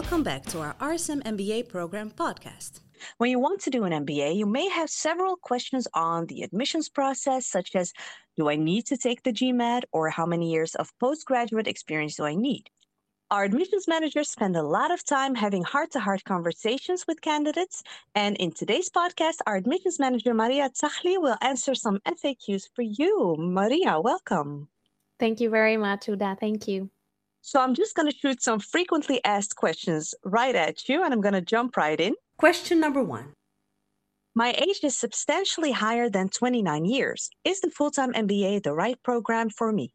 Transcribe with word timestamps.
Welcome 0.00 0.22
back 0.22 0.44
to 0.52 0.60
our 0.60 0.74
RSM 0.74 1.24
MBA 1.24 1.68
program 1.68 2.12
podcast. 2.12 2.82
When 3.16 3.30
you 3.32 3.40
want 3.40 3.60
to 3.62 3.70
do 3.70 3.82
an 3.82 3.90
MBA, 4.06 4.36
you 4.36 4.46
may 4.46 4.68
have 4.68 4.88
several 4.88 5.34
questions 5.34 5.88
on 5.92 6.26
the 6.26 6.42
admissions 6.42 6.88
process, 6.88 7.48
such 7.48 7.74
as 7.74 7.92
Do 8.36 8.48
I 8.48 8.54
need 8.54 8.86
to 8.86 8.96
take 8.96 9.24
the 9.24 9.32
GMAT 9.32 9.82
or 9.90 10.08
how 10.08 10.24
many 10.24 10.52
years 10.52 10.76
of 10.76 10.96
postgraduate 11.00 11.66
experience 11.66 12.14
do 12.14 12.22
I 12.22 12.36
need? 12.36 12.70
Our 13.32 13.42
admissions 13.42 13.88
managers 13.88 14.30
spend 14.30 14.54
a 14.54 14.62
lot 14.62 14.92
of 14.92 15.04
time 15.04 15.34
having 15.34 15.64
heart 15.64 15.90
to 15.94 15.98
heart 15.98 16.22
conversations 16.22 17.04
with 17.08 17.20
candidates. 17.20 17.82
And 18.14 18.36
in 18.36 18.52
today's 18.52 18.90
podcast, 18.90 19.38
our 19.48 19.56
admissions 19.56 19.98
manager, 19.98 20.32
Maria 20.32 20.70
Tsahli, 20.70 21.20
will 21.20 21.38
answer 21.42 21.74
some 21.74 21.98
FAQs 22.06 22.68
for 22.72 22.82
you. 22.82 23.34
Maria, 23.36 24.00
welcome. 24.00 24.68
Thank 25.18 25.40
you 25.40 25.50
very 25.50 25.76
much, 25.76 26.06
Uda. 26.06 26.38
Thank 26.38 26.68
you. 26.68 26.88
So 27.48 27.62
I'm 27.62 27.72
just 27.72 27.96
going 27.96 28.10
to 28.10 28.14
shoot 28.14 28.42
some 28.42 28.60
frequently 28.60 29.24
asked 29.24 29.56
questions 29.56 30.14
right 30.22 30.54
at 30.54 30.86
you, 30.86 31.02
and 31.02 31.14
I'm 31.14 31.22
going 31.22 31.32
to 31.32 31.40
jump 31.40 31.78
right 31.78 31.98
in. 31.98 32.14
Question 32.36 32.78
number 32.78 33.02
one 33.02 33.32
My 34.34 34.52
age 34.52 34.80
is 34.82 34.98
substantially 34.98 35.72
higher 35.72 36.10
than 36.10 36.28
29 36.28 36.84
years. 36.84 37.30
Is 37.46 37.62
the 37.62 37.70
full 37.70 37.90
time 37.90 38.12
MBA 38.12 38.64
the 38.64 38.74
right 38.74 39.02
program 39.02 39.48
for 39.48 39.72
me? 39.72 39.94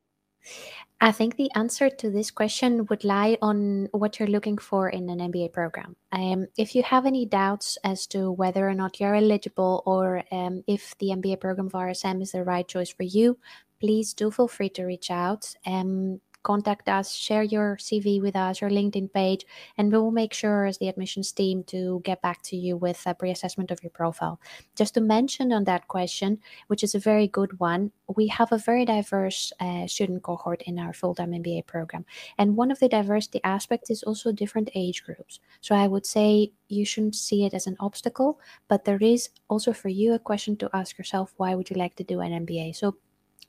I 0.99 1.11
think 1.11 1.35
the 1.35 1.51
answer 1.53 1.91
to 1.91 2.09
this 2.09 2.31
question 2.31 2.87
would 2.89 3.03
lie 3.03 3.37
on 3.39 3.87
what 3.91 4.17
you're 4.17 4.35
looking 4.35 4.57
for 4.57 4.89
in 4.89 5.07
an 5.11 5.19
MBA 5.19 5.53
program. 5.53 5.95
Um, 6.11 6.47
if 6.57 6.73
you 6.73 6.81
have 6.81 7.05
any 7.05 7.27
doubts 7.27 7.77
as 7.83 8.07
to 8.07 8.31
whether 8.31 8.67
or 8.67 8.73
not 8.73 8.99
you're 8.99 9.13
eligible 9.13 9.83
or 9.85 10.23
um, 10.31 10.63
if 10.65 10.97
the 10.97 11.09
MBA 11.09 11.39
program 11.39 11.67
of 11.67 11.73
RSM 11.73 12.19
is 12.23 12.31
the 12.31 12.43
right 12.43 12.67
choice 12.67 12.89
for 12.89 13.03
you, 13.03 13.37
please 13.79 14.15
do 14.15 14.31
feel 14.31 14.47
free 14.47 14.69
to 14.69 14.85
reach 14.85 15.11
out. 15.11 15.53
Um, 15.67 16.19
contact 16.43 16.89
us, 16.89 17.13
share 17.13 17.43
your 17.43 17.77
CV 17.77 18.21
with 18.21 18.35
us, 18.35 18.61
your 18.61 18.69
LinkedIn 18.69 19.11
page, 19.13 19.45
and 19.77 19.91
we 19.91 19.97
will 19.97 20.11
make 20.11 20.33
sure 20.33 20.65
as 20.65 20.77
the 20.77 20.87
admissions 20.87 21.31
team 21.31 21.63
to 21.63 22.01
get 22.03 22.21
back 22.21 22.41
to 22.43 22.55
you 22.55 22.77
with 22.77 23.01
a 23.05 23.15
pre-assessment 23.15 23.71
of 23.71 23.81
your 23.81 23.89
profile. 23.89 24.39
Just 24.75 24.93
to 24.93 25.01
mention 25.01 25.51
on 25.51 25.63
that 25.63 25.87
question, 25.87 26.39
which 26.67 26.83
is 26.83 26.93
a 26.93 26.99
very 26.99 27.27
good 27.27 27.59
one, 27.59 27.91
we 28.15 28.27
have 28.27 28.51
a 28.51 28.57
very 28.57 28.85
diverse 28.85 29.51
uh, 29.59 29.87
student 29.87 30.23
cohort 30.23 30.61
in 30.63 30.77
our 30.77 30.93
full-time 30.93 31.31
MBA 31.31 31.65
program, 31.65 32.05
and 32.37 32.55
one 32.55 32.71
of 32.71 32.79
the 32.79 32.89
diversity 32.89 33.39
aspects 33.43 33.89
is 33.89 34.03
also 34.03 34.31
different 34.31 34.69
age 34.75 35.03
groups. 35.03 35.39
So 35.61 35.75
I 35.75 35.87
would 35.87 36.05
say 36.05 36.51
you 36.67 36.85
shouldn't 36.85 37.15
see 37.15 37.45
it 37.45 37.53
as 37.53 37.67
an 37.67 37.77
obstacle, 37.79 38.39
but 38.67 38.85
there 38.85 39.01
is 39.01 39.29
also 39.47 39.73
for 39.73 39.89
you 39.89 40.13
a 40.13 40.19
question 40.19 40.57
to 40.57 40.69
ask 40.73 40.97
yourself: 40.97 41.33
Why 41.37 41.55
would 41.55 41.69
you 41.69 41.77
like 41.77 41.95
to 41.95 42.03
do 42.03 42.19
an 42.19 42.45
MBA? 42.45 42.75
So 42.75 42.97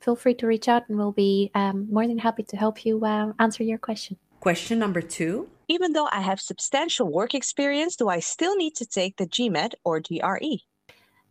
feel 0.01 0.17
free 0.17 0.35
to 0.35 0.47
reach 0.47 0.69
out 0.69 0.89
and 0.89 0.99
we'll 0.99 1.13
be 1.13 1.51
um, 1.55 1.87
more 1.91 2.07
than 2.07 2.19
happy 2.19 2.43
to 2.45 2.57
help 2.57 2.85
you 2.85 3.05
uh, 3.05 3.33
answer 3.39 3.63
your 3.63 3.79
question. 3.79 4.17
Question 4.41 4.79
number 4.79 5.01
two 5.01 5.49
Even 5.69 5.93
though 5.93 6.09
I 6.13 6.21
have 6.21 6.41
substantial 6.41 7.11
work 7.11 7.35
experience, 7.35 7.97
do 7.97 8.09
I 8.09 8.21
still 8.21 8.57
need 8.57 8.75
to 8.77 8.87
take 8.87 9.17
the 9.17 9.27
GMAT 9.27 9.73
or 9.85 10.01
GRE? 10.01 10.59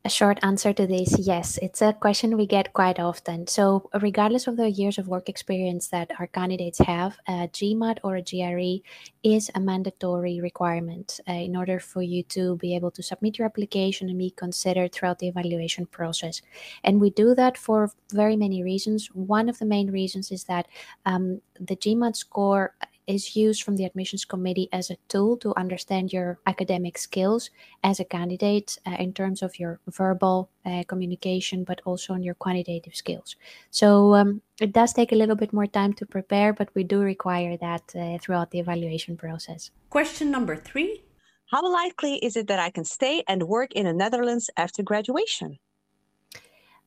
A 0.05 0.09
short 0.09 0.37
answer 0.43 0.73
to 0.73 0.85
this 0.85 1.17
yes, 1.17 1.57
it's 1.61 1.81
a 1.81 1.93
question 1.93 2.35
we 2.35 2.45
get 2.45 2.73
quite 2.73 2.99
often. 2.99 3.47
So, 3.47 3.89
regardless 4.01 4.47
of 4.47 4.57
the 4.57 4.69
years 4.69 4.97
of 4.97 5.07
work 5.07 5.29
experience 5.29 5.87
that 5.87 6.11
our 6.19 6.27
candidates 6.27 6.79
have, 6.79 7.17
a 7.25 7.47
GMAT 7.47 7.99
or 8.03 8.17
a 8.17 8.21
GRE 8.21 8.83
is 9.23 9.49
a 9.55 9.61
mandatory 9.61 10.41
requirement 10.41 11.21
uh, 11.29 11.31
in 11.31 11.55
order 11.55 11.79
for 11.79 12.01
you 12.01 12.21
to 12.35 12.57
be 12.57 12.75
able 12.75 12.91
to 12.91 13.01
submit 13.01 13.37
your 13.37 13.45
application 13.45 14.09
and 14.09 14.19
be 14.19 14.31
considered 14.31 14.91
throughout 14.91 15.19
the 15.19 15.29
evaluation 15.29 15.85
process. 15.85 16.41
And 16.83 16.99
we 16.99 17.09
do 17.09 17.33
that 17.35 17.57
for 17.57 17.89
very 18.11 18.35
many 18.35 18.61
reasons. 18.61 19.07
One 19.13 19.47
of 19.47 19.59
the 19.59 19.65
main 19.65 19.89
reasons 19.89 20.33
is 20.33 20.43
that 20.43 20.67
um, 21.05 21.39
the 21.57 21.77
GMAT 21.77 22.17
score 22.17 22.73
is 23.07 23.35
used 23.35 23.63
from 23.63 23.75
the 23.75 23.85
admissions 23.85 24.25
committee 24.25 24.69
as 24.71 24.89
a 24.89 24.97
tool 25.07 25.37
to 25.37 25.53
understand 25.57 26.13
your 26.13 26.39
academic 26.45 26.97
skills 26.97 27.49
as 27.83 27.99
a 27.99 28.05
candidate 28.05 28.77
uh, 28.85 28.91
in 28.99 29.13
terms 29.13 29.41
of 29.41 29.59
your 29.59 29.79
verbal 29.87 30.49
uh, 30.65 30.83
communication, 30.87 31.63
but 31.63 31.81
also 31.85 32.13
on 32.13 32.23
your 32.23 32.35
quantitative 32.35 32.95
skills. 32.95 33.35
So 33.71 34.15
um, 34.15 34.41
it 34.59 34.73
does 34.73 34.93
take 34.93 35.11
a 35.11 35.15
little 35.15 35.35
bit 35.35 35.53
more 35.53 35.67
time 35.67 35.93
to 35.93 36.05
prepare, 36.05 36.53
but 36.53 36.69
we 36.75 36.83
do 36.83 37.01
require 37.01 37.57
that 37.57 37.83
uh, 37.95 38.17
throughout 38.19 38.51
the 38.51 38.59
evaluation 38.59 39.17
process. 39.17 39.71
Question 39.89 40.31
number 40.31 40.55
three 40.55 41.03
How 41.51 41.61
likely 41.71 42.15
is 42.15 42.35
it 42.35 42.47
that 42.47 42.59
I 42.59 42.69
can 42.69 42.85
stay 42.85 43.23
and 43.27 43.43
work 43.43 43.73
in 43.73 43.85
the 43.85 43.93
Netherlands 43.93 44.49
after 44.57 44.83
graduation? 44.83 45.59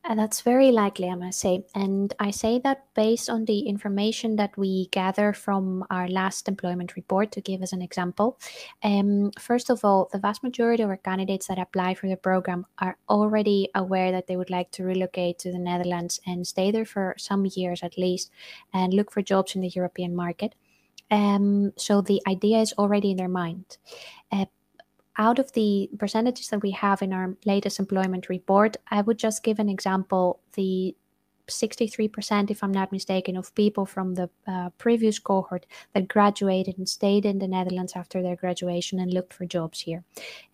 Uh, 0.07 0.15
that's 0.15 0.39
very 0.39 0.71
likely, 0.71 1.09
I 1.09 1.15
must 1.15 1.39
say. 1.41 1.65
And 1.75 2.13
I 2.17 2.31
say 2.31 2.59
that 2.59 2.85
based 2.95 3.29
on 3.29 3.43
the 3.43 3.59
information 3.67 4.37
that 4.37 4.57
we 4.57 4.87
gather 4.91 5.33
from 5.33 5.83
our 5.89 6.07
last 6.07 6.47
employment 6.47 6.95
report, 6.95 7.33
to 7.33 7.41
give 7.41 7.61
as 7.61 7.73
an 7.73 7.81
example. 7.81 8.39
Um, 8.83 9.31
first 9.37 9.69
of 9.69 9.83
all, 9.83 10.07
the 10.13 10.19
vast 10.19 10.43
majority 10.43 10.81
of 10.81 10.89
our 10.89 10.97
candidates 10.97 11.47
that 11.47 11.59
apply 11.59 11.95
for 11.95 12.07
the 12.07 12.15
program 12.15 12.65
are 12.79 12.97
already 13.09 13.69
aware 13.75 14.13
that 14.13 14.27
they 14.27 14.37
would 14.37 14.49
like 14.49 14.71
to 14.71 14.85
relocate 14.85 15.39
to 15.39 15.51
the 15.51 15.59
Netherlands 15.59 16.21
and 16.25 16.47
stay 16.47 16.71
there 16.71 16.85
for 16.85 17.13
some 17.17 17.45
years 17.45 17.83
at 17.83 17.97
least 17.97 18.31
and 18.73 18.93
look 18.93 19.11
for 19.11 19.21
jobs 19.21 19.55
in 19.55 19.61
the 19.61 19.67
European 19.75 20.15
market. 20.15 20.55
Um, 21.11 21.73
so 21.77 22.01
the 22.01 22.21
idea 22.27 22.59
is 22.59 22.73
already 22.77 23.11
in 23.11 23.17
their 23.17 23.29
mind. 23.29 23.77
Uh, 24.31 24.45
out 25.17 25.39
of 25.39 25.51
the 25.53 25.89
percentages 25.97 26.49
that 26.49 26.61
we 26.61 26.71
have 26.71 27.01
in 27.01 27.13
our 27.13 27.35
latest 27.45 27.79
employment 27.79 28.29
report, 28.29 28.77
I 28.89 29.01
would 29.01 29.17
just 29.17 29.43
give 29.43 29.59
an 29.59 29.69
example. 29.69 30.39
The 30.53 30.95
63%, 31.47 32.51
if 32.51 32.61
I'm 32.61 32.73
not 32.73 32.91
mistaken, 32.91 33.37
of 33.37 33.55
people 33.55 33.85
from 33.85 34.15
the 34.15 34.29
uh, 34.47 34.69
previous 34.77 35.17
cohort 35.17 35.65
that 35.93 36.07
graduated 36.07 36.77
and 36.77 36.87
stayed 36.87 37.25
in 37.25 37.39
the 37.39 37.47
Netherlands 37.47 37.93
after 37.95 38.21
their 38.21 38.35
graduation 38.35 38.99
and 38.99 39.13
looked 39.13 39.33
for 39.33 39.45
jobs 39.45 39.79
here. 39.79 40.03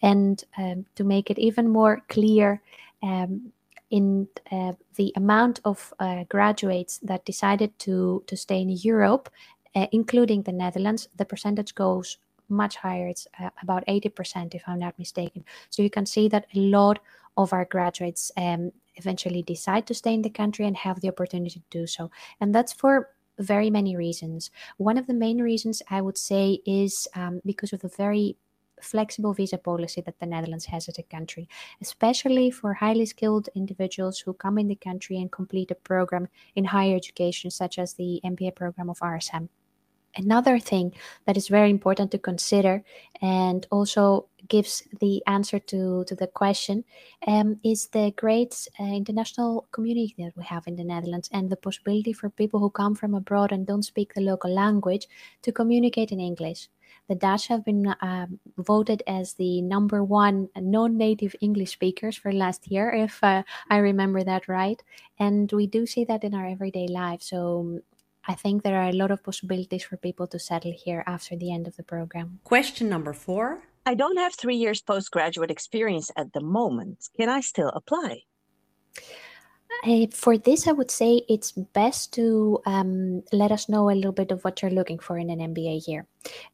And 0.01 0.43
um, 0.57 0.85
to 0.95 1.03
make 1.03 1.31
it 1.31 1.39
even 1.39 1.67
more 1.67 2.03
clear, 2.09 2.61
um, 3.01 3.51
in 3.89 4.27
uh, 4.51 4.73
the 4.95 5.13
amount 5.15 5.59
of 5.65 5.93
uh, 5.99 6.23
graduates 6.27 6.97
that 7.03 7.25
decided 7.25 7.77
to, 7.77 8.23
to 8.25 8.35
stay 8.35 8.59
in 8.59 8.69
Europe, 8.69 9.29
uh, 9.75 9.85
including 9.91 10.41
the 10.41 10.51
Netherlands, 10.51 11.09
the 11.17 11.25
percentage 11.25 11.75
goes 11.75 12.17
much 12.53 12.77
higher. 12.77 13.07
It's 13.07 13.27
uh, 13.39 13.49
about 13.61 13.85
80%, 13.87 14.55
if 14.55 14.63
I'm 14.67 14.79
not 14.79 14.97
mistaken. 14.97 15.43
So 15.69 15.81
you 15.81 15.89
can 15.89 16.05
see 16.05 16.27
that 16.29 16.47
a 16.55 16.59
lot 16.59 16.99
of 17.37 17.53
our 17.53 17.65
graduates 17.65 18.31
um, 18.37 18.71
eventually 18.95 19.41
decide 19.41 19.87
to 19.87 19.93
stay 19.93 20.13
in 20.13 20.21
the 20.21 20.29
country 20.29 20.65
and 20.65 20.77
have 20.77 21.01
the 21.01 21.09
opportunity 21.09 21.59
to 21.59 21.65
do 21.69 21.87
so. 21.87 22.11
And 22.39 22.53
that's 22.53 22.73
for 22.73 23.09
very 23.39 23.69
many 23.69 23.95
reasons. 23.95 24.51
One 24.77 24.97
of 24.97 25.07
the 25.07 25.13
main 25.13 25.41
reasons 25.41 25.81
I 25.89 26.01
would 26.01 26.17
say 26.17 26.59
is 26.65 27.07
um, 27.15 27.41
because 27.45 27.73
of 27.73 27.81
the 27.81 27.87
very 27.87 28.37
flexible 28.81 29.33
visa 29.33 29.57
policy 29.57 30.01
that 30.01 30.19
the 30.19 30.25
Netherlands 30.25 30.65
has 30.65 30.89
as 30.89 30.99
a 30.99 31.03
country, 31.03 31.47
especially 31.81 32.51
for 32.51 32.73
highly 32.73 33.05
skilled 33.05 33.49
individuals 33.55 34.19
who 34.19 34.33
come 34.33 34.57
in 34.57 34.67
the 34.67 34.75
country 34.75 35.17
and 35.17 35.31
complete 35.31 35.71
a 35.71 35.75
program 35.75 36.27
in 36.55 36.65
higher 36.65 36.95
education, 36.95 37.49
such 37.49 37.79
as 37.79 37.93
the 37.93 38.19
MBA 38.23 38.55
program 38.55 38.89
of 38.89 38.99
RSM. 38.99 39.49
Another 40.15 40.59
thing 40.59 40.93
that 41.25 41.37
is 41.37 41.47
very 41.47 41.69
important 41.69 42.11
to 42.11 42.19
consider 42.19 42.83
and 43.21 43.65
also 43.71 44.27
gives 44.47 44.83
the 44.99 45.23
answer 45.25 45.57
to, 45.57 46.03
to 46.05 46.15
the 46.15 46.27
question 46.27 46.83
um, 47.27 47.59
is 47.63 47.87
the 47.87 48.13
great 48.15 48.67
uh, 48.79 48.83
international 48.83 49.67
community 49.71 50.13
that 50.19 50.33
we 50.35 50.43
have 50.43 50.67
in 50.67 50.75
the 50.75 50.83
Netherlands 50.83 51.29
and 51.31 51.49
the 51.49 51.55
possibility 51.55 52.13
for 52.13 52.29
people 52.29 52.59
who 52.59 52.69
come 52.69 52.93
from 52.93 53.15
abroad 53.15 53.51
and 53.51 53.65
don't 53.65 53.83
speak 53.83 54.13
the 54.13 54.21
local 54.21 54.53
language 54.53 55.07
to 55.41 55.51
communicate 55.51 56.11
in 56.11 56.19
English. 56.19 56.69
The 57.09 57.15
Dutch 57.15 57.47
have 57.47 57.65
been 57.65 57.87
uh, 57.87 58.27
voted 58.57 59.03
as 59.07 59.33
the 59.33 59.61
number 59.61 60.03
one 60.03 60.49
non 60.55 60.95
native 60.97 61.35
English 61.41 61.71
speakers 61.71 62.15
for 62.15 62.31
last 62.31 62.67
year, 62.71 62.91
if 62.91 63.21
uh, 63.23 63.43
I 63.69 63.77
remember 63.77 64.23
that 64.23 64.47
right. 64.47 64.81
And 65.19 65.51
we 65.51 65.67
do 65.67 65.85
see 65.85 66.05
that 66.05 66.23
in 66.23 66.33
our 66.33 66.45
everyday 66.45 66.87
life. 66.87 67.21
So 67.21 67.81
I 68.27 68.35
think 68.35 68.63
there 68.63 68.81
are 68.81 68.89
a 68.89 68.93
lot 68.93 69.11
of 69.11 69.23
possibilities 69.23 69.83
for 69.83 69.97
people 69.97 70.27
to 70.27 70.39
settle 70.39 70.73
here 70.73 71.03
after 71.07 71.35
the 71.35 71.51
end 71.51 71.67
of 71.67 71.75
the 71.75 71.83
program. 71.83 72.39
Question 72.43 72.89
number 72.89 73.13
four 73.13 73.63
I 73.85 73.95
don't 73.95 74.17
have 74.17 74.33
three 74.33 74.55
years 74.55 74.81
postgraduate 74.81 75.51
experience 75.51 76.09
at 76.15 76.31
the 76.31 76.39
moment. 76.39 77.09
Can 77.17 77.27
I 77.27 77.41
still 77.41 77.69
apply? 77.69 78.23
Uh, 79.85 80.07
for 80.11 80.37
this, 80.37 80.65
I 80.65 80.71
would 80.71 80.89
say 80.89 81.23
it's 81.27 81.51
best 81.51 82.13
to 82.13 82.61
um, 82.65 83.21
let 83.33 83.51
us 83.51 83.67
know 83.67 83.89
a 83.89 83.91
little 83.91 84.13
bit 84.13 84.31
of 84.31 84.41
what 84.45 84.61
you're 84.61 84.71
looking 84.71 84.99
for 84.99 85.17
in 85.17 85.29
an 85.29 85.39
MBA 85.39 85.87
year. 85.87 86.07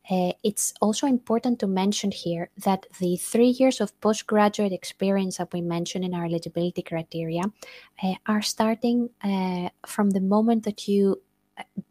Uh, 0.10 0.32
it's 0.44 0.74
also 0.82 1.06
important 1.06 1.60
to 1.60 1.68
mention 1.68 2.10
here 2.10 2.50
that 2.64 2.88
the 3.00 3.18
three 3.18 3.50
years 3.50 3.82
of 3.82 4.00
postgraduate 4.02 4.74
experience 4.74 5.38
that 5.38 5.54
we 5.54 5.62
mentioned 5.62 6.06
in 6.06 6.16
our 6.16 6.26
eligibility 6.26 6.82
criteria 6.82 7.44
uh, 8.02 8.16
are 8.26 8.42
starting 8.42 9.10
uh, 9.24 9.70
from 9.86 10.10
the 10.10 10.22
moment 10.22 10.64
that 10.64 10.88
you 10.88 11.22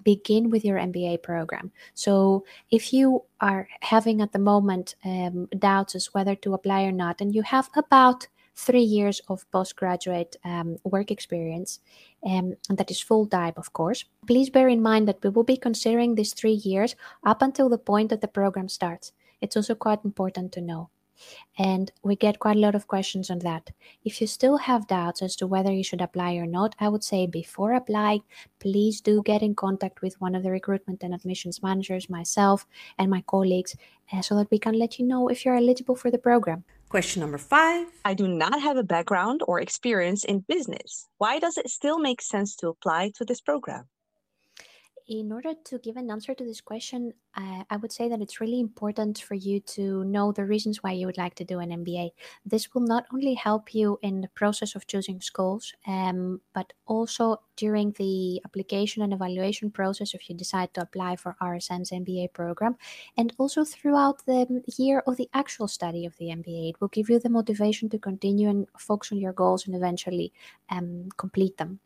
begin 0.03 0.51
with 0.51 0.65
your 0.65 0.79
MBA 0.79 1.23
program. 1.23 1.73
So, 1.95 2.45
if 2.71 2.93
you 2.93 3.25
are 3.41 3.69
having 3.81 4.21
at 4.21 4.33
the 4.33 4.39
moment 4.39 4.95
um, 5.05 5.49
doubts 5.59 5.95
as 5.95 6.13
whether 6.15 6.35
to 6.37 6.55
apply 6.55 6.83
or 6.85 6.93
not, 6.93 7.21
and 7.21 7.35
you 7.35 7.43
have 7.43 7.71
about 7.75 8.27
three 8.57 8.83
years 8.83 9.21
of 9.29 9.49
postgraduate 9.53 10.37
um, 10.45 10.77
work 10.85 11.11
experience, 11.11 11.81
um, 12.25 12.55
and 12.69 12.79
that 12.79 12.91
is 12.91 13.01
full 13.01 13.27
time, 13.27 13.55
of 13.57 13.73
course, 13.73 14.05
please 14.27 14.51
bear 14.51 14.69
in 14.69 14.83
mind 14.83 15.07
that 15.07 15.23
we 15.23 15.31
will 15.31 15.45
be 15.45 15.57
considering 15.57 16.15
these 16.15 16.35
three 16.35 16.61
years 16.71 16.97
up 17.25 17.43
until 17.43 17.69
the 17.69 17.79
point 17.79 18.11
that 18.11 18.21
the 18.21 18.29
program 18.29 18.69
starts. 18.69 19.13
It's 19.41 19.57
also 19.57 19.75
quite 19.75 20.05
important 20.05 20.53
to 20.53 20.61
know. 20.61 20.91
And 21.59 21.91
we 22.03 22.17
get 22.17 22.39
quite 22.39 22.57
a 22.57 22.61
lot 22.61 22.75
of 22.75 22.87
questions 22.87 23.31
on 23.31 23.41
that. 23.41 23.71
If 24.05 24.21
you 24.21 24.27
still 24.27 24.59
have 24.59 24.87
doubts 24.87 25.23
as 25.23 25.37
to 25.37 25.47
whether 25.47 25.73
you 25.73 25.85
should 25.85 26.01
apply 26.01 26.35
or 26.35 26.47
not, 26.47 26.75
I 26.79 26.89
would 26.89 27.05
say 27.05 27.27
before 27.27 27.73
applying, 27.75 28.23
please 28.59 29.01
do 29.01 29.23
get 29.23 29.43
in 29.43 29.55
contact 29.55 30.03
with 30.03 30.21
one 30.21 30.35
of 30.35 30.43
the 30.43 30.51
recruitment 30.51 31.03
and 31.03 31.15
admissions 31.15 31.63
managers, 31.63 32.09
myself, 32.09 32.67
and 32.99 33.11
my 33.11 33.23
colleagues, 33.27 33.77
uh, 34.13 34.23
so 34.23 34.37
that 34.37 34.51
we 34.51 34.59
can 34.59 34.79
let 34.79 34.99
you 34.99 35.07
know 35.07 35.29
if 35.29 35.45
you're 35.45 35.57
eligible 35.57 35.97
for 35.97 36.11
the 36.11 36.19
program. 36.19 36.65
Question 36.89 37.21
number 37.21 37.39
five. 37.39 37.87
I 38.05 38.15
do 38.15 38.27
not 38.27 38.63
have 38.63 38.79
a 38.79 38.83
background 38.83 39.43
or 39.47 39.61
experience 39.61 40.25
in 40.25 40.41
business. 40.41 41.07
Why 41.19 41.39
does 41.39 41.59
it 41.59 41.69
still 41.69 41.99
make 41.99 42.23
sense 42.23 42.57
to 42.57 42.69
apply 42.69 43.13
to 43.17 43.25
this 43.25 43.43
program? 43.43 43.85
In 45.09 45.33
order 45.33 45.55
to 45.65 45.79
give 45.79 45.97
an 45.97 46.11
answer 46.11 46.35
to 46.35 46.45
this 46.45 46.61
question, 46.61 47.15
uh, 47.35 47.65
I 47.71 47.77
would 47.79 47.91
say 47.91 48.11
that 48.11 48.21
it's 48.21 48.41
really 48.41 48.61
important 48.61 49.19
for 49.19 49.35
you 49.35 49.61
to 49.61 50.05
know 50.05 50.33
the 50.33 50.45
reasons 50.45 50.83
why 50.83 50.93
you 50.93 51.07
would 51.07 51.17
like 51.17 51.35
to 51.37 51.45
do 51.45 51.61
an 51.61 51.71
MBA. 51.71 52.11
This 52.45 52.75
will 52.75 52.83
not 52.83 53.07
only 53.13 53.33
help 53.33 53.75
you 53.75 53.99
in 54.03 54.21
the 54.21 54.29
process 54.29 54.75
of 54.75 54.87
choosing 54.87 55.21
schools, 55.23 55.73
um, 55.87 56.43
but 56.53 56.75
also 56.87 57.41
during 57.57 57.93
the 57.93 58.41
application 58.45 59.03
and 59.03 59.15
evaluation 59.15 59.71
process 59.71 60.13
if 60.13 60.29
you 60.29 60.37
decide 60.37 60.75
to 60.75 60.83
apply 60.83 61.17
for 61.17 61.37
RSM's 61.41 61.91
MBA 61.91 62.35
program, 62.35 62.77
and 63.17 63.33
also 63.39 63.65
throughout 63.65 64.27
the 64.27 64.63
year 64.77 65.03
of 65.07 65.17
the 65.17 65.31
actual 65.33 65.69
study 65.69 66.05
of 66.05 66.17
the 66.19 66.27
MBA. 66.27 66.71
It 66.71 66.81
will 66.83 66.89
give 66.89 67.09
you 67.09 67.19
the 67.19 67.31
motivation 67.31 67.89
to 67.91 67.99
continue 67.99 68.51
and 68.51 68.67
focus 68.77 69.11
on 69.13 69.19
your 69.19 69.33
goals 69.33 69.67
and 69.67 69.75
eventually 69.75 70.35
um, 70.69 71.09
complete 71.17 71.57
them. 71.57 71.81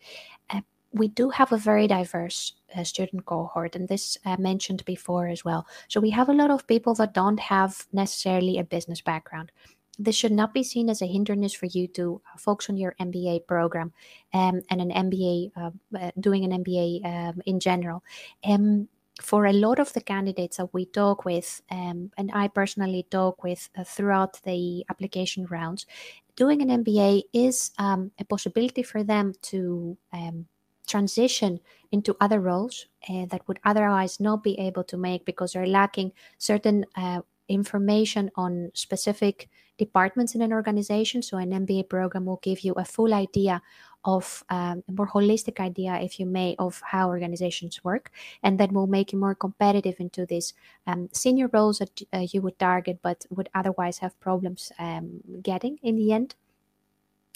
Uh, 0.50 0.62
we 0.92 1.08
do 1.08 1.30
have 1.30 1.52
a 1.52 1.56
very 1.56 1.86
diverse 1.86 2.54
uh, 2.76 2.84
student 2.84 3.24
cohort, 3.24 3.76
and 3.76 3.88
this 3.88 4.18
uh, 4.24 4.36
mentioned 4.38 4.84
before 4.84 5.28
as 5.28 5.44
well. 5.44 5.66
So 5.88 6.00
we 6.00 6.10
have 6.10 6.28
a 6.28 6.34
lot 6.34 6.50
of 6.50 6.66
people 6.66 6.94
that 6.96 7.14
don't 7.14 7.40
have 7.40 7.86
necessarily 7.92 8.58
a 8.58 8.64
business 8.64 9.00
background. 9.00 9.52
This 9.98 10.16
should 10.16 10.32
not 10.32 10.54
be 10.54 10.62
seen 10.62 10.88
as 10.88 11.02
a 11.02 11.06
hindrance 11.06 11.52
for 11.52 11.66
you 11.66 11.86
to 11.88 12.20
uh, 12.32 12.38
focus 12.38 12.70
on 12.70 12.76
your 12.76 12.94
MBA 13.00 13.46
program 13.46 13.92
um, 14.32 14.62
and 14.70 14.80
an 14.80 14.90
MBA, 14.90 15.52
uh, 15.56 15.70
uh, 15.98 16.10
doing 16.18 16.44
an 16.44 16.64
MBA 16.64 17.04
um, 17.04 17.42
in 17.46 17.60
general. 17.60 18.02
Um, 18.44 18.88
for 19.20 19.44
a 19.46 19.52
lot 19.52 19.78
of 19.78 19.92
the 19.92 20.00
candidates 20.00 20.56
that 20.56 20.72
we 20.72 20.86
talk 20.86 21.24
with, 21.24 21.60
um, 21.70 22.10
and 22.16 22.30
I 22.32 22.48
personally 22.48 23.06
talk 23.10 23.44
with 23.44 23.68
uh, 23.76 23.84
throughout 23.84 24.40
the 24.42 24.84
application 24.88 25.46
rounds, 25.46 25.86
doing 26.34 26.62
an 26.62 26.82
MBA 26.82 27.24
is 27.32 27.72
um, 27.78 28.10
a 28.18 28.24
possibility 28.24 28.82
for 28.82 29.04
them 29.04 29.34
to 29.42 29.96
um, 30.12 30.46
transition 30.92 31.52
into 31.90 32.16
other 32.20 32.40
roles 32.40 32.86
uh, 33.08 33.26
that 33.30 33.46
would 33.46 33.60
otherwise 33.64 34.20
not 34.20 34.42
be 34.42 34.54
able 34.68 34.84
to 34.84 34.96
make 34.96 35.24
because 35.24 35.52
they're 35.52 35.76
lacking 35.80 36.12
certain 36.38 36.84
uh, 36.96 37.20
information 37.48 38.30
on 38.36 38.70
specific 38.74 39.48
departments 39.78 40.34
in 40.34 40.42
an 40.42 40.52
organization. 40.52 41.22
So, 41.22 41.38
an 41.38 41.50
MBA 41.50 41.88
program 41.88 42.24
will 42.26 42.42
give 42.42 42.60
you 42.66 42.72
a 42.74 42.84
full 42.84 43.12
idea 43.14 43.62
of 44.04 44.44
um, 44.50 44.82
a 44.88 44.92
more 44.98 45.08
holistic 45.08 45.60
idea, 45.60 45.92
if 46.08 46.18
you 46.20 46.26
may, 46.26 46.56
of 46.58 46.82
how 46.92 47.08
organizations 47.08 47.84
work, 47.84 48.10
and 48.42 48.58
that 48.58 48.72
will 48.72 48.88
make 48.96 49.12
you 49.12 49.18
more 49.18 49.34
competitive 49.34 49.96
into 49.98 50.26
these 50.26 50.54
um, 50.86 51.08
senior 51.12 51.48
roles 51.52 51.78
that 51.78 52.02
uh, 52.12 52.26
you 52.32 52.42
would 52.42 52.58
target 52.58 52.98
but 53.02 53.24
would 53.30 53.48
otherwise 53.54 53.98
have 53.98 54.18
problems 54.20 54.72
um, 54.78 55.20
getting 55.50 55.78
in 55.82 55.96
the 55.96 56.12
end 56.12 56.34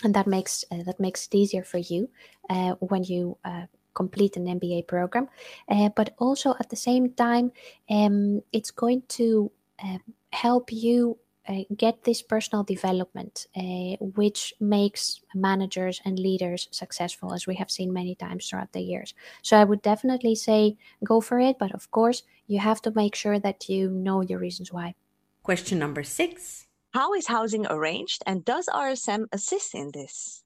and 0.05 0.15
that 0.15 0.27
makes 0.27 0.65
uh, 0.71 0.83
that 0.85 1.01
makes 1.01 1.27
it 1.27 1.35
easier 1.35 1.63
for 1.63 1.79
you 1.79 2.09
uh, 2.51 2.75
when 2.81 3.05
you 3.05 3.39
uh, 3.45 3.67
complete 3.95 4.37
an 4.37 4.47
MBA 4.47 4.87
program. 4.87 5.29
Uh, 5.69 5.89
but 5.97 6.15
also 6.19 6.55
at 6.61 6.69
the 6.69 6.77
same 6.77 7.13
time, 7.15 7.51
um, 7.91 8.43
it's 8.53 8.71
going 8.71 9.03
to 9.09 9.51
um, 9.83 10.03
help 10.33 10.71
you 10.71 11.19
uh, 11.49 11.63
get 11.77 12.05
this 12.05 12.23
personal 12.23 12.65
development, 12.65 13.47
uh, 13.57 13.97
which 14.01 14.53
makes 14.61 15.21
managers 15.35 16.01
and 16.05 16.19
leaders 16.19 16.69
successful, 16.71 17.33
as 17.33 17.47
we 17.47 17.55
have 17.55 17.71
seen 17.71 17.93
many 17.93 18.15
times 18.15 18.49
throughout 18.49 18.73
the 18.73 18.81
years. 18.81 19.15
So 19.43 19.57
I 19.57 19.65
would 19.65 19.83
definitely 19.83 20.35
say 20.35 20.77
go 21.05 21.21
for 21.21 21.39
it, 21.41 21.57
but 21.59 21.73
of 21.73 21.91
course, 21.91 22.23
you 22.47 22.59
have 22.59 22.83
to 22.83 22.93
make 22.95 23.15
sure 23.15 23.39
that 23.39 23.69
you 23.69 23.91
know 23.91 24.21
your 24.23 24.39
reasons 24.39 24.73
why. 24.73 24.95
Question 25.43 25.79
number 25.79 26.03
six. 26.03 26.66
How 26.97 27.13
is 27.13 27.27
housing 27.27 27.67
arranged 27.67 28.23
and 28.25 28.43
does 28.43 28.71
RSM 28.73 29.27
assist 29.31 29.75
in 29.75 29.91
this? 29.93 30.43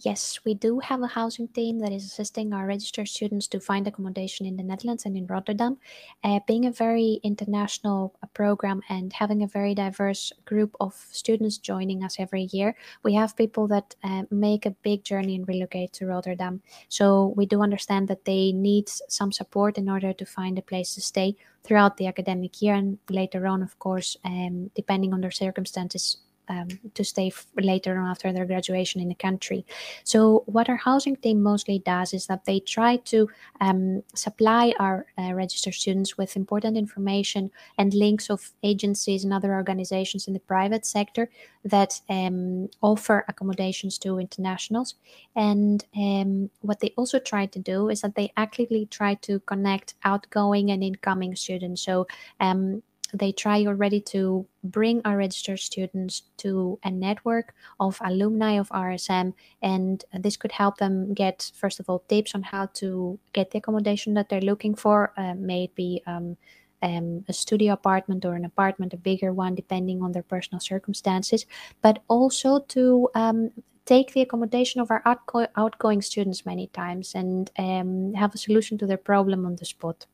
Yes, 0.00 0.38
we 0.44 0.54
do 0.54 0.78
have 0.78 1.02
a 1.02 1.08
housing 1.08 1.48
team 1.48 1.80
that 1.80 1.90
is 1.90 2.04
assisting 2.04 2.52
our 2.52 2.66
registered 2.66 3.08
students 3.08 3.48
to 3.48 3.58
find 3.58 3.84
accommodation 3.84 4.46
in 4.46 4.56
the 4.56 4.62
Netherlands 4.62 5.04
and 5.04 5.16
in 5.16 5.26
Rotterdam. 5.26 5.76
Uh, 6.22 6.38
being 6.46 6.66
a 6.66 6.70
very 6.70 7.18
international 7.24 8.14
uh, 8.22 8.28
program 8.32 8.80
and 8.88 9.12
having 9.12 9.42
a 9.42 9.48
very 9.48 9.74
diverse 9.74 10.32
group 10.44 10.76
of 10.78 10.94
students 11.10 11.58
joining 11.58 12.04
us 12.04 12.14
every 12.20 12.48
year, 12.52 12.76
we 13.02 13.12
have 13.14 13.36
people 13.36 13.66
that 13.66 13.96
uh, 14.04 14.22
make 14.30 14.66
a 14.66 14.76
big 14.82 15.02
journey 15.02 15.34
and 15.34 15.48
relocate 15.48 15.92
to 15.94 16.06
Rotterdam. 16.06 16.62
So 16.88 17.34
we 17.36 17.46
do 17.46 17.60
understand 17.60 18.06
that 18.06 18.24
they 18.24 18.52
need 18.52 18.88
some 18.88 19.32
support 19.32 19.78
in 19.78 19.88
order 19.88 20.12
to 20.12 20.24
find 20.24 20.58
a 20.58 20.62
place 20.62 20.94
to 20.94 21.00
stay 21.00 21.34
throughout 21.64 21.96
the 21.96 22.06
academic 22.06 22.62
year 22.62 22.74
and 22.74 22.98
later 23.10 23.48
on, 23.48 23.62
of 23.64 23.76
course, 23.80 24.16
um, 24.24 24.70
depending 24.76 25.12
on 25.12 25.22
their 25.22 25.32
circumstances, 25.32 26.18
um, 26.48 26.68
to 26.94 27.04
stay 27.04 27.32
later 27.56 27.98
on 27.98 28.10
after 28.10 28.32
their 28.32 28.46
graduation 28.46 29.00
in 29.00 29.08
the 29.08 29.14
country. 29.14 29.64
So, 30.04 30.42
what 30.46 30.68
our 30.68 30.76
housing 30.76 31.16
team 31.16 31.42
mostly 31.42 31.78
does 31.80 32.14
is 32.14 32.26
that 32.26 32.44
they 32.44 32.60
try 32.60 32.96
to 32.96 33.28
um, 33.60 34.02
supply 34.14 34.74
our 34.78 35.06
uh, 35.18 35.32
registered 35.34 35.74
students 35.74 36.16
with 36.16 36.36
important 36.36 36.76
information 36.76 37.50
and 37.76 37.94
links 37.94 38.30
of 38.30 38.50
agencies 38.62 39.24
and 39.24 39.32
other 39.32 39.54
organizations 39.54 40.26
in 40.26 40.34
the 40.34 40.40
private 40.40 40.86
sector 40.86 41.28
that 41.64 42.00
um, 42.08 42.68
offer 42.82 43.24
accommodations 43.28 43.98
to 43.98 44.18
internationals. 44.18 44.94
And 45.36 45.84
um, 45.96 46.50
what 46.60 46.80
they 46.80 46.92
also 46.96 47.18
try 47.18 47.46
to 47.46 47.58
do 47.58 47.88
is 47.88 48.00
that 48.00 48.14
they 48.14 48.32
actively 48.36 48.86
try 48.86 49.14
to 49.14 49.40
connect 49.40 49.94
outgoing 50.04 50.70
and 50.70 50.82
incoming 50.82 51.36
students. 51.36 51.82
So, 51.82 52.06
um, 52.40 52.82
they 53.12 53.32
try 53.32 53.64
already 53.66 54.00
to 54.00 54.46
bring 54.62 55.00
our 55.04 55.16
registered 55.16 55.60
students 55.60 56.22
to 56.38 56.78
a 56.84 56.90
network 56.90 57.54
of 57.80 57.98
alumni 58.02 58.58
of 58.58 58.68
RSM, 58.68 59.34
and 59.62 60.04
this 60.12 60.36
could 60.36 60.52
help 60.52 60.78
them 60.78 61.14
get, 61.14 61.50
first 61.54 61.80
of 61.80 61.88
all, 61.88 62.00
tips 62.08 62.34
on 62.34 62.42
how 62.42 62.66
to 62.74 63.18
get 63.32 63.50
the 63.50 63.58
accommodation 63.58 64.14
that 64.14 64.28
they're 64.28 64.40
looking 64.40 64.74
for. 64.74 65.12
Uh, 65.16 65.34
may 65.34 65.70
be 65.74 66.02
um, 66.06 66.36
um, 66.82 67.24
a 67.28 67.32
studio 67.32 67.72
apartment 67.72 68.24
or 68.24 68.34
an 68.34 68.44
apartment, 68.44 68.94
a 68.94 68.96
bigger 68.96 69.32
one, 69.32 69.54
depending 69.54 70.02
on 70.02 70.12
their 70.12 70.22
personal 70.22 70.60
circumstances, 70.60 71.46
but 71.82 72.02
also 72.08 72.60
to 72.60 73.08
um, 73.14 73.50
take 73.84 74.12
the 74.12 74.20
accommodation 74.20 74.80
of 74.80 74.90
our 74.90 75.02
outgo- 75.06 75.48
outgoing 75.56 76.02
students 76.02 76.44
many 76.44 76.66
times 76.68 77.14
and 77.14 77.50
um, 77.58 78.12
have 78.14 78.34
a 78.34 78.38
solution 78.38 78.76
to 78.78 78.86
their 78.86 78.98
problem 78.98 79.46
on 79.46 79.56
the 79.56 79.64
spot. 79.64 80.06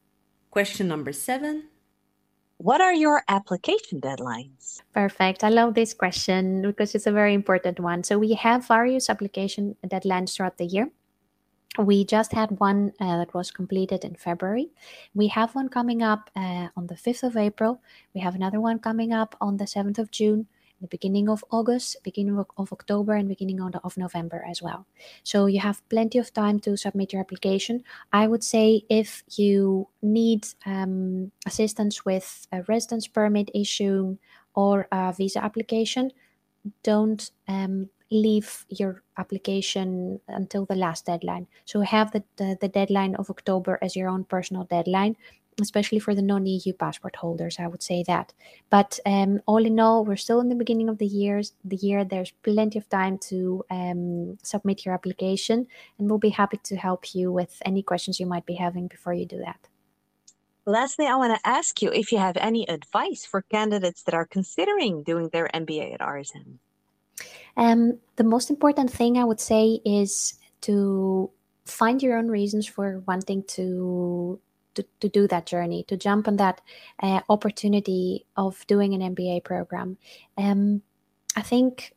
Question 0.50 0.88
number 0.88 1.12
seven. 1.12 1.64
What 2.58 2.80
are 2.80 2.94
your 2.94 3.22
application 3.28 4.00
deadlines? 4.00 4.82
Perfect. 4.92 5.42
I 5.42 5.48
love 5.48 5.74
this 5.74 5.92
question 5.92 6.62
because 6.62 6.94
it's 6.94 7.06
a 7.06 7.12
very 7.12 7.34
important 7.34 7.80
one. 7.80 8.04
So, 8.04 8.18
we 8.18 8.34
have 8.34 8.66
various 8.66 9.10
application 9.10 9.76
deadlines 9.84 10.34
throughout 10.34 10.58
the 10.58 10.64
year. 10.64 10.90
We 11.78 12.04
just 12.04 12.32
had 12.32 12.60
one 12.60 12.92
uh, 13.00 13.18
that 13.18 13.34
was 13.34 13.50
completed 13.50 14.04
in 14.04 14.14
February. 14.14 14.70
We 15.12 15.26
have 15.28 15.56
one 15.56 15.68
coming 15.68 16.02
up 16.02 16.30
uh, 16.36 16.68
on 16.76 16.86
the 16.86 16.94
5th 16.94 17.24
of 17.24 17.36
April. 17.36 17.82
We 18.14 18.20
have 18.20 18.36
another 18.36 18.60
one 18.60 18.78
coming 18.78 19.12
up 19.12 19.34
on 19.40 19.56
the 19.56 19.64
7th 19.64 19.98
of 19.98 20.12
June 20.12 20.46
the 20.80 20.88
beginning 20.88 21.28
of 21.28 21.44
August, 21.50 21.96
beginning 22.02 22.38
of, 22.38 22.72
October, 22.72 23.14
and 23.14 23.28
beginning 23.28 23.60
of, 23.60 23.74
of 23.84 23.96
November 23.96 24.44
as 24.48 24.60
well. 24.62 24.86
So 25.22 25.46
you 25.46 25.60
have 25.60 25.86
plenty 25.88 26.18
of 26.18 26.32
time 26.32 26.60
to 26.60 26.76
submit 26.76 27.12
your 27.12 27.20
application. 27.20 27.84
I 28.12 28.26
would 28.26 28.44
say 28.44 28.84
if 28.88 29.22
you 29.36 29.88
need 30.02 30.46
um, 30.66 31.32
assistance 31.46 32.04
with 32.04 32.46
a 32.52 32.62
residence 32.62 33.06
permit 33.06 33.50
issue 33.54 34.16
or 34.54 34.88
a 34.92 35.12
visa 35.12 35.42
application, 35.42 36.12
don't 36.82 37.30
um, 37.48 37.88
leave 38.10 38.64
your 38.68 39.02
application 39.18 40.20
until 40.28 40.64
the 40.66 40.74
last 40.74 41.06
deadline. 41.06 41.46
So 41.64 41.80
have 41.80 42.12
the, 42.12 42.22
the, 42.36 42.56
the 42.60 42.68
deadline 42.68 43.14
of 43.16 43.30
October 43.30 43.78
as 43.82 43.96
your 43.96 44.08
own 44.08 44.24
personal 44.24 44.64
deadline 44.64 45.16
especially 45.60 45.98
for 45.98 46.14
the 46.14 46.22
non-EU 46.22 46.72
passport 46.74 47.16
holders. 47.16 47.56
I 47.58 47.66
would 47.66 47.82
say 47.82 48.02
that. 48.06 48.32
But 48.70 48.98
um, 49.06 49.40
all 49.46 49.64
in 49.64 49.78
all, 49.80 50.04
we're 50.04 50.16
still 50.16 50.40
in 50.40 50.48
the 50.48 50.54
beginning 50.54 50.88
of 50.88 50.98
the 50.98 51.06
years. 51.06 51.52
The 51.64 51.76
year 51.76 52.04
there's 52.04 52.32
plenty 52.42 52.78
of 52.78 52.88
time 52.88 53.18
to 53.30 53.64
um, 53.70 54.38
submit 54.42 54.84
your 54.84 54.94
application, 54.94 55.66
and 55.98 56.08
we'll 56.08 56.18
be 56.18 56.30
happy 56.30 56.58
to 56.64 56.76
help 56.76 57.14
you 57.14 57.32
with 57.32 57.60
any 57.64 57.82
questions 57.82 58.20
you 58.20 58.26
might 58.26 58.46
be 58.46 58.54
having 58.54 58.88
before 58.88 59.14
you 59.14 59.26
do 59.26 59.38
that. 59.38 59.68
Lastly, 60.66 61.06
I 61.06 61.16
want 61.16 61.34
to 61.34 61.48
ask 61.48 61.82
you 61.82 61.92
if 61.92 62.10
you 62.10 62.18
have 62.18 62.38
any 62.38 62.66
advice 62.68 63.26
for 63.26 63.42
candidates 63.42 64.02
that 64.04 64.14
are 64.14 64.26
considering 64.26 65.02
doing 65.02 65.28
their 65.28 65.50
MBA 65.52 65.94
at 65.94 66.00
RSM. 66.00 66.58
Um, 67.56 67.98
the 68.16 68.24
most 68.24 68.50
important 68.50 68.90
thing 68.90 69.18
I 69.18 69.24
would 69.24 69.40
say 69.40 69.80
is 69.84 70.34
to 70.62 71.30
find 71.66 72.02
your 72.02 72.16
own 72.16 72.28
reasons 72.28 72.66
for 72.66 73.02
wanting 73.06 73.44
to 73.44 74.40
to, 74.74 74.84
to 75.00 75.08
do 75.08 75.26
that 75.28 75.46
journey, 75.46 75.84
to 75.88 75.96
jump 75.96 76.28
on 76.28 76.36
that 76.36 76.60
uh, 77.02 77.20
opportunity 77.28 78.26
of 78.36 78.66
doing 78.66 78.94
an 78.94 79.14
MBA 79.14 79.44
program. 79.44 79.96
Um, 80.36 80.82
I 81.36 81.42
think 81.42 81.94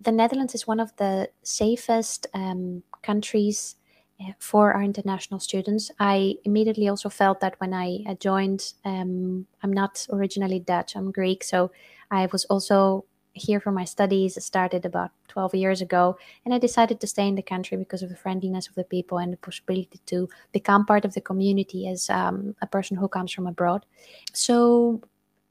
the 0.00 0.12
Netherlands 0.12 0.54
is 0.54 0.66
one 0.66 0.80
of 0.80 0.94
the 0.96 1.28
safest 1.42 2.26
um, 2.32 2.82
countries 3.02 3.76
uh, 4.20 4.32
for 4.38 4.72
our 4.72 4.82
international 4.82 5.40
students. 5.40 5.90
I 5.98 6.36
immediately 6.44 6.88
also 6.88 7.08
felt 7.08 7.40
that 7.40 7.54
when 7.58 7.74
I 7.74 8.16
joined, 8.20 8.72
um, 8.84 9.46
I'm 9.62 9.72
not 9.72 10.06
originally 10.10 10.60
Dutch, 10.60 10.96
I'm 10.96 11.10
Greek, 11.10 11.44
so 11.44 11.70
I 12.10 12.26
was 12.32 12.44
also 12.46 13.04
here 13.40 13.60
for 13.60 13.72
my 13.72 13.84
studies. 13.84 14.36
I 14.36 14.40
started 14.40 14.84
about 14.84 15.10
12 15.28 15.54
years 15.54 15.80
ago, 15.80 16.16
and 16.44 16.54
I 16.54 16.58
decided 16.58 17.00
to 17.00 17.06
stay 17.06 17.26
in 17.26 17.34
the 17.34 17.42
country 17.42 17.76
because 17.76 18.02
of 18.02 18.08
the 18.08 18.16
friendliness 18.16 18.68
of 18.68 18.74
the 18.74 18.84
people 18.84 19.18
and 19.18 19.32
the 19.32 19.36
possibility 19.36 20.00
to 20.06 20.28
become 20.52 20.86
part 20.86 21.04
of 21.04 21.14
the 21.14 21.20
community 21.20 21.88
as 21.88 22.10
um, 22.10 22.54
a 22.62 22.66
person 22.66 22.96
who 22.96 23.08
comes 23.08 23.32
from 23.32 23.46
abroad. 23.46 23.86
So, 24.32 25.02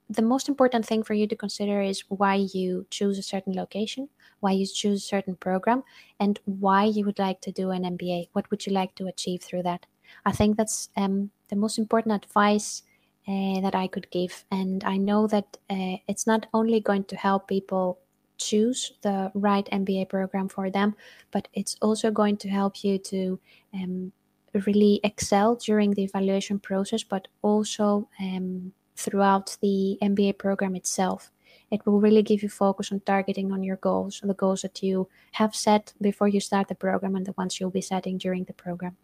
the 0.10 0.24
most 0.24 0.50
important 0.50 0.86
thing 0.86 1.04
for 1.04 1.14
you 1.14 1.28
to 1.28 1.36
consider 1.36 1.82
is 1.82 2.04
why 2.10 2.48
you 2.54 2.88
choose 2.90 3.20
a 3.20 3.24
certain 3.24 3.54
location, 3.54 4.10
why 4.40 4.52
you 4.52 4.66
choose 4.66 5.04
a 5.04 5.08
certain 5.08 5.36
program, 5.36 5.84
and 6.20 6.40
why 6.46 6.86
you 6.86 7.06
would 7.06 7.20
like 7.20 7.42
to 7.42 7.52
do 7.52 7.70
an 7.70 7.84
MBA. 7.84 8.30
What 8.34 8.50
would 8.50 8.66
you 8.66 8.74
like 8.74 8.96
to 8.96 9.06
achieve 9.06 9.44
through 9.44 9.64
that? 9.64 9.86
I 10.26 10.32
think 10.32 10.58
that's 10.58 10.90
um, 10.98 11.30
the 11.50 11.56
most 11.56 11.78
important 11.78 12.24
advice 12.24 12.82
uh, 13.30 13.62
that 13.62 13.76
I 13.76 13.88
could 13.88 14.10
give. 14.10 14.44
And 14.50 14.84
I 14.84 14.98
know 14.98 15.28
that 15.28 15.58
uh, 15.70 15.98
it's 16.08 16.26
not 16.26 16.48
only 16.52 16.80
going 16.80 17.04
to 17.06 17.16
help 17.16 17.48
people 17.48 18.00
choose 18.38 18.94
the 19.02 19.32
right 19.36 19.68
MBA 19.72 20.10
program 20.10 20.48
for 20.50 20.72
them, 20.72 20.96
but 21.30 21.48
it's 21.54 21.76
also 21.82 22.10
going 22.10 22.38
to 22.38 22.50
help 22.50 22.84
you 22.84 22.98
to 22.98 23.40
um, 23.74 24.12
really 24.66 25.00
excel 25.04 25.56
during 25.56 25.92
the 25.92 26.04
evaluation 26.04 26.58
process, 26.58 27.04
but 27.04 27.28
also 27.44 28.10
um, 28.20 28.72
throughout 28.96 29.58
the 29.62 29.98
MBA 30.02 30.38
program 30.40 30.76
itself. 30.76 31.32
It 31.72 31.86
will 31.86 32.02
really 32.02 32.24
give 32.24 32.42
you 32.42 32.50
focus 32.50 32.92
on 32.92 33.02
targeting 33.02 33.52
on 33.52 33.64
your 33.64 33.76
goals, 33.76 34.22
the 34.24 34.34
goals 34.34 34.64
that 34.64 34.82
you 34.82 35.08
have 35.34 35.56
set 35.56 35.94
before 36.02 36.28
you 36.28 36.40
start 36.40 36.68
the 36.68 36.74
program 36.76 37.16
and 37.16 37.26
the 37.28 37.36
ones 37.38 37.60
you'll 37.60 37.70
be 37.70 37.82
setting 37.82 38.18
during 38.18 38.46
the 38.46 38.54
program. 38.54 38.98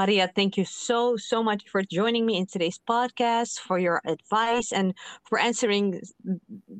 Maria, 0.00 0.30
thank 0.34 0.56
you 0.56 0.64
so, 0.64 1.18
so 1.18 1.42
much 1.42 1.68
for 1.68 1.82
joining 1.82 2.24
me 2.24 2.38
in 2.38 2.46
today's 2.46 2.80
podcast, 2.88 3.58
for 3.58 3.78
your 3.78 4.00
advice, 4.06 4.72
and 4.72 4.94
for 5.28 5.38
answering 5.38 6.00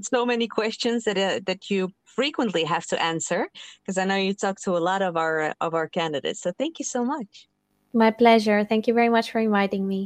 so 0.00 0.24
many 0.24 0.48
questions 0.48 1.04
that 1.04 1.18
uh, 1.18 1.40
that 1.44 1.68
you 1.68 1.90
frequently 2.06 2.64
have 2.64 2.86
to 2.86 2.96
answer. 3.12 3.40
Because 3.80 3.98
I 3.98 4.04
know 4.06 4.16
you 4.16 4.32
talk 4.32 4.56
to 4.62 4.70
a 4.70 4.82
lot 4.90 5.02
of 5.02 5.18
our 5.18 5.54
of 5.60 5.74
our 5.74 5.88
candidates. 5.98 6.40
So 6.40 6.52
thank 6.60 6.78
you 6.78 6.86
so 6.86 7.04
much. 7.04 7.46
My 7.92 8.10
pleasure. 8.10 8.64
Thank 8.64 8.88
you 8.88 8.94
very 8.94 9.10
much 9.10 9.30
for 9.32 9.40
inviting 9.40 9.86
me. 9.86 10.00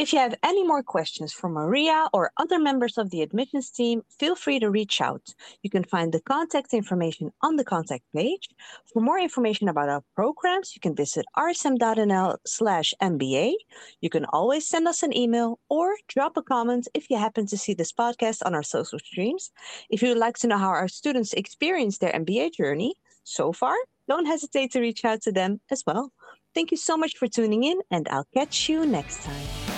If 0.00 0.14
you 0.14 0.18
have 0.18 0.34
any 0.42 0.66
more 0.66 0.82
questions 0.82 1.30
for 1.30 1.50
Maria 1.50 2.08
or 2.14 2.32
other 2.38 2.58
members 2.58 2.96
of 2.96 3.10
the 3.10 3.20
admissions 3.20 3.70
team, 3.70 4.00
feel 4.18 4.34
free 4.34 4.58
to 4.58 4.70
reach 4.70 5.02
out. 5.02 5.34
You 5.62 5.68
can 5.68 5.84
find 5.84 6.10
the 6.10 6.22
contact 6.22 6.72
information 6.72 7.30
on 7.42 7.56
the 7.56 7.64
contact 7.64 8.04
page. 8.16 8.48
For 8.90 9.02
more 9.02 9.18
information 9.18 9.68
about 9.68 9.90
our 9.90 10.02
programs, 10.16 10.74
you 10.74 10.80
can 10.80 10.96
visit 10.96 11.26
rsm.nl 11.36 12.38
slash 12.46 12.94
MBA. 13.02 13.52
You 14.00 14.08
can 14.08 14.24
always 14.24 14.66
send 14.66 14.88
us 14.88 15.02
an 15.02 15.14
email 15.14 15.58
or 15.68 15.94
drop 16.08 16.38
a 16.38 16.42
comment 16.42 16.88
if 16.94 17.10
you 17.10 17.18
happen 17.18 17.44
to 17.48 17.58
see 17.58 17.74
this 17.74 17.92
podcast 17.92 18.38
on 18.46 18.54
our 18.54 18.62
social 18.62 19.00
streams. 19.00 19.50
If 19.90 20.00
you 20.00 20.08
would 20.08 20.24
like 20.26 20.38
to 20.38 20.46
know 20.46 20.56
how 20.56 20.70
our 20.70 20.88
students 20.88 21.34
experience 21.34 21.98
their 21.98 22.12
MBA 22.12 22.54
journey 22.54 22.94
so 23.24 23.52
far, 23.52 23.76
don't 24.08 24.24
hesitate 24.24 24.72
to 24.72 24.80
reach 24.80 25.04
out 25.04 25.20
to 25.24 25.30
them 25.30 25.60
as 25.70 25.84
well. 25.86 26.10
Thank 26.54 26.70
you 26.70 26.78
so 26.78 26.96
much 26.96 27.18
for 27.18 27.28
tuning 27.28 27.64
in, 27.64 27.80
and 27.90 28.08
I'll 28.08 28.26
catch 28.34 28.66
you 28.70 28.86
next 28.86 29.22
time. 29.24 29.69